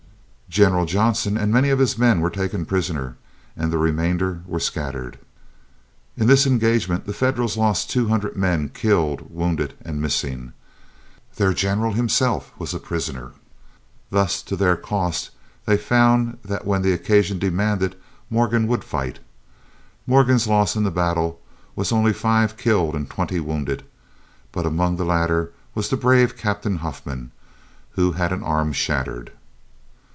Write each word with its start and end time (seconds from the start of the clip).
General 0.51 0.85
Johnson 0.85 1.37
and 1.37 1.49
many 1.49 1.69
of 1.69 1.79
his 1.79 1.97
men 1.97 2.19
were 2.19 2.29
taken 2.29 2.65
prisoners, 2.65 3.13
and 3.55 3.71
the 3.71 3.77
remainder 3.77 4.41
were 4.45 4.59
scattered. 4.59 5.17
In 6.17 6.27
this 6.27 6.45
engagement 6.45 7.05
the 7.05 7.13
Federals 7.13 7.55
lost 7.55 7.89
two 7.89 8.09
hundred 8.09 8.35
men, 8.35 8.67
killed, 8.67 9.33
wounded, 9.33 9.75
and 9.81 10.01
missing. 10.01 10.51
Their 11.37 11.53
general 11.53 11.93
himself 11.93 12.51
was 12.59 12.73
a 12.73 12.79
prisoner. 12.81 13.31
Thus, 14.09 14.41
to 14.41 14.57
their 14.57 14.75
cost, 14.75 15.29
they 15.65 15.77
found 15.77 16.37
that 16.43 16.65
when 16.67 16.81
the 16.81 16.91
occasion 16.91 17.39
demanded 17.39 17.93
it 17.93 18.01
Morgan 18.29 18.67
would 18.67 18.83
fight. 18.83 19.19
Morgan's 20.05 20.47
loss 20.49 20.75
in 20.75 20.83
the 20.83 20.91
battle 20.91 21.39
was 21.77 21.93
only 21.93 22.11
five 22.11 22.57
killed 22.57 22.93
and 22.93 23.09
twenty 23.09 23.39
wounded; 23.39 23.83
but 24.51 24.65
among 24.65 24.97
the 24.97 25.05
latter 25.05 25.53
was 25.73 25.87
the 25.87 25.95
brave 25.95 26.35
Captain 26.35 26.75
Huffman, 26.79 27.31
who 27.91 28.11
had 28.11 28.33
an 28.33 28.43
arm 28.43 28.73
shattered. 28.73 29.31